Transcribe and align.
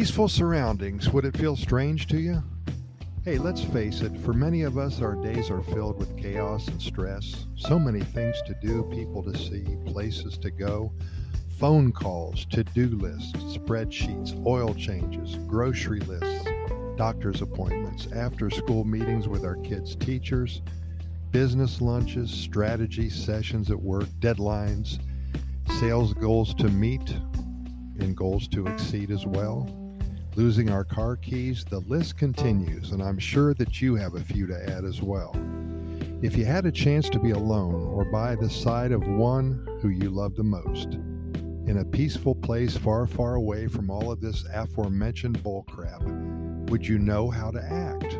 Peaceful 0.00 0.28
surroundings, 0.28 1.10
would 1.10 1.26
it 1.26 1.36
feel 1.36 1.54
strange 1.54 2.06
to 2.06 2.18
you? 2.18 2.42
Hey, 3.22 3.36
let's 3.36 3.62
face 3.62 4.00
it, 4.00 4.18
for 4.20 4.32
many 4.32 4.62
of 4.62 4.78
us, 4.78 5.02
our 5.02 5.14
days 5.14 5.50
are 5.50 5.60
filled 5.60 5.98
with 5.98 6.16
chaos 6.16 6.68
and 6.68 6.80
stress. 6.80 7.44
So 7.54 7.78
many 7.78 8.00
things 8.00 8.40
to 8.46 8.54
do, 8.62 8.84
people 8.84 9.22
to 9.22 9.36
see, 9.36 9.76
places 9.84 10.38
to 10.38 10.50
go, 10.50 10.90
phone 11.58 11.92
calls, 11.92 12.46
to 12.46 12.64
do 12.64 12.88
lists, 12.88 13.58
spreadsheets, 13.58 14.42
oil 14.46 14.72
changes, 14.72 15.36
grocery 15.46 16.00
lists, 16.00 16.48
doctor's 16.96 17.42
appointments, 17.42 18.08
after 18.10 18.48
school 18.48 18.84
meetings 18.84 19.28
with 19.28 19.44
our 19.44 19.56
kids' 19.56 19.96
teachers, 19.96 20.62
business 21.30 21.82
lunches, 21.82 22.30
strategy 22.30 23.10
sessions 23.10 23.70
at 23.70 23.78
work, 23.78 24.06
deadlines, 24.18 24.98
sales 25.78 26.14
goals 26.14 26.54
to 26.54 26.70
meet, 26.70 27.10
and 27.98 28.16
goals 28.16 28.48
to 28.48 28.66
exceed 28.66 29.10
as 29.10 29.26
well 29.26 29.76
losing 30.36 30.70
our 30.70 30.84
car 30.84 31.16
keys, 31.16 31.64
the 31.64 31.80
list 31.80 32.16
continues, 32.16 32.92
and 32.92 33.02
I'm 33.02 33.18
sure 33.18 33.54
that 33.54 33.80
you 33.80 33.96
have 33.96 34.14
a 34.14 34.24
few 34.24 34.46
to 34.46 34.70
add 34.70 34.84
as 34.84 35.02
well. 35.02 35.34
If 36.22 36.36
you 36.36 36.44
had 36.44 36.66
a 36.66 36.72
chance 36.72 37.08
to 37.10 37.18
be 37.18 37.30
alone 37.30 37.88
or 37.94 38.04
by 38.04 38.36
the 38.36 38.50
side 38.50 38.92
of 38.92 39.06
one 39.06 39.66
who 39.80 39.88
you 39.88 40.10
love 40.10 40.36
the 40.36 40.44
most, 40.44 40.98
in 41.66 41.78
a 41.78 41.84
peaceful 41.84 42.34
place 42.34 42.76
far, 42.76 43.06
far 43.06 43.36
away 43.36 43.66
from 43.66 43.90
all 43.90 44.10
of 44.10 44.20
this 44.20 44.44
aforementioned 44.52 45.42
bullcrap, 45.42 46.68
would 46.68 46.86
you 46.86 46.98
know 46.98 47.30
how 47.30 47.50
to 47.50 47.62
act? 47.62 48.18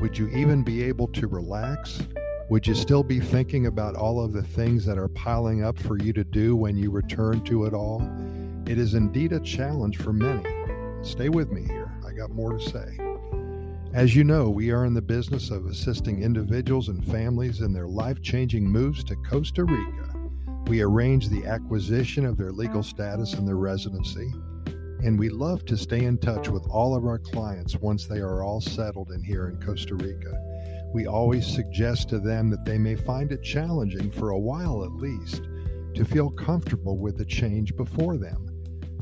Would 0.00 0.16
you 0.16 0.28
even 0.28 0.62
be 0.62 0.82
able 0.82 1.08
to 1.08 1.26
relax? 1.26 2.00
Would 2.48 2.66
you 2.66 2.74
still 2.74 3.02
be 3.02 3.20
thinking 3.20 3.66
about 3.66 3.96
all 3.96 4.22
of 4.24 4.32
the 4.32 4.42
things 4.42 4.84
that 4.86 4.98
are 4.98 5.08
piling 5.08 5.64
up 5.64 5.78
for 5.78 5.98
you 5.98 6.12
to 6.12 6.24
do 6.24 6.56
when 6.56 6.76
you 6.76 6.90
return 6.90 7.42
to 7.44 7.66
it 7.66 7.74
all? 7.74 8.02
It 8.66 8.78
is 8.78 8.94
indeed 8.94 9.32
a 9.32 9.40
challenge 9.40 9.98
for 9.98 10.12
many. 10.12 10.61
Stay 11.02 11.28
with 11.28 11.50
me 11.50 11.64
here. 11.64 11.92
I 12.06 12.12
got 12.12 12.30
more 12.30 12.56
to 12.56 12.60
say. 12.60 12.96
As 13.92 14.14
you 14.14 14.22
know, 14.22 14.48
we 14.48 14.70
are 14.70 14.84
in 14.84 14.94
the 14.94 15.02
business 15.02 15.50
of 15.50 15.66
assisting 15.66 16.22
individuals 16.22 16.88
and 16.88 17.04
families 17.04 17.60
in 17.60 17.72
their 17.72 17.88
life 17.88 18.22
changing 18.22 18.68
moves 18.68 19.02
to 19.04 19.16
Costa 19.16 19.64
Rica. 19.64 20.14
We 20.68 20.80
arrange 20.80 21.28
the 21.28 21.44
acquisition 21.44 22.24
of 22.24 22.36
their 22.38 22.52
legal 22.52 22.84
status 22.84 23.34
and 23.34 23.48
their 23.48 23.56
residency, 23.56 24.32
and 25.02 25.18
we 25.18 25.28
love 25.28 25.64
to 25.66 25.76
stay 25.76 26.04
in 26.04 26.18
touch 26.18 26.48
with 26.48 26.64
all 26.70 26.94
of 26.94 27.04
our 27.04 27.18
clients 27.18 27.76
once 27.76 28.06
they 28.06 28.20
are 28.20 28.44
all 28.44 28.60
settled 28.60 29.10
in 29.10 29.24
here 29.24 29.48
in 29.48 29.60
Costa 29.60 29.96
Rica. 29.96 30.32
We 30.94 31.06
always 31.06 31.52
suggest 31.52 32.10
to 32.10 32.20
them 32.20 32.48
that 32.50 32.64
they 32.64 32.78
may 32.78 32.94
find 32.94 33.32
it 33.32 33.42
challenging 33.42 34.12
for 34.12 34.30
a 34.30 34.38
while 34.38 34.84
at 34.84 34.92
least 34.92 35.42
to 35.94 36.04
feel 36.04 36.30
comfortable 36.30 36.96
with 36.96 37.18
the 37.18 37.24
change 37.24 37.74
before 37.74 38.16
them 38.16 38.51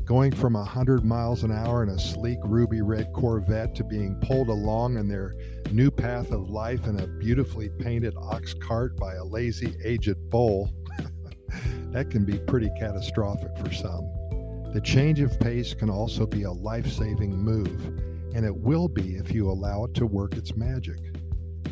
going 0.05 0.31
from 0.31 0.53
100 0.53 1.05
miles 1.05 1.43
an 1.43 1.51
hour 1.51 1.83
in 1.83 1.89
a 1.89 1.99
sleek 1.99 2.39
ruby 2.43 2.81
red 2.81 3.11
Corvette 3.13 3.75
to 3.75 3.83
being 3.83 4.15
pulled 4.21 4.49
along 4.49 4.97
in 4.97 5.07
their 5.07 5.33
new 5.71 5.91
path 5.91 6.31
of 6.31 6.49
life 6.49 6.87
in 6.87 6.99
a 6.99 7.07
beautifully 7.07 7.69
painted 7.79 8.13
ox 8.17 8.53
cart 8.53 8.97
by 8.97 9.15
a 9.15 9.23
lazy 9.23 9.75
aged 9.83 10.17
bull, 10.29 10.73
that 11.91 12.09
can 12.09 12.25
be 12.25 12.37
pretty 12.39 12.69
catastrophic 12.79 13.55
for 13.57 13.71
some. 13.71 14.09
The 14.73 14.81
change 14.81 15.19
of 15.19 15.39
pace 15.39 15.73
can 15.73 15.89
also 15.89 16.25
be 16.25 16.43
a 16.43 16.51
life 16.51 16.89
saving 16.91 17.35
move, 17.35 17.85
and 18.33 18.45
it 18.45 18.55
will 18.55 18.87
be 18.87 19.15
if 19.15 19.31
you 19.31 19.49
allow 19.49 19.83
it 19.85 19.93
to 19.95 20.05
work 20.05 20.35
its 20.35 20.55
magic. 20.55 20.99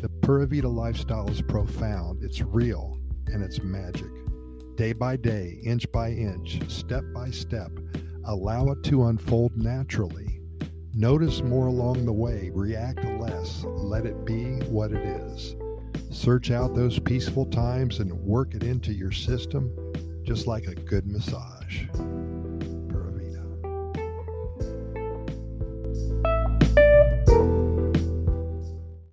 The 0.00 0.08
Pura 0.22 0.46
Vida 0.46 0.68
lifestyle 0.68 1.28
is 1.28 1.42
profound, 1.42 2.22
it's 2.22 2.42
real, 2.42 2.98
and 3.26 3.42
it's 3.42 3.62
magic. 3.62 4.10
Day 4.76 4.92
by 4.92 5.16
day, 5.16 5.60
inch 5.64 5.90
by 5.92 6.10
inch, 6.10 6.60
step 6.70 7.04
by 7.14 7.30
step, 7.30 7.70
Allow 8.30 8.68
it 8.68 8.84
to 8.84 9.06
unfold 9.06 9.56
naturally. 9.56 10.38
Notice 10.94 11.42
more 11.42 11.66
along 11.66 12.06
the 12.06 12.12
way, 12.12 12.52
react 12.54 13.04
less, 13.04 13.64
let 13.64 14.06
it 14.06 14.24
be 14.24 14.44
what 14.68 14.92
it 14.92 15.04
is. 15.04 15.56
Search 16.12 16.52
out 16.52 16.72
those 16.72 17.00
peaceful 17.00 17.44
times 17.46 17.98
and 17.98 18.12
work 18.12 18.54
it 18.54 18.62
into 18.62 18.92
your 18.92 19.10
system 19.10 19.72
just 20.22 20.46
like 20.46 20.68
a 20.68 20.76
good 20.76 21.08
massage. 21.08 21.86